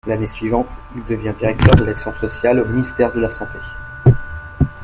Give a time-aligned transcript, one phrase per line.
[0.07, 3.59] L'année suivante, il devient directeur de l'action sociale au ministère de la santé.